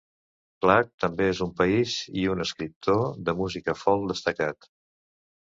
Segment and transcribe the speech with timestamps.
[0.65, 1.93] Clark també és un país
[2.23, 4.73] i un escriptor de música folk destacat.